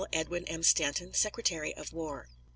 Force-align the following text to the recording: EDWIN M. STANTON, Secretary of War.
EDWIN 0.13 0.45
M. 0.45 0.63
STANTON, 0.63 1.13
Secretary 1.13 1.75
of 1.75 1.93
War. 1.93 2.27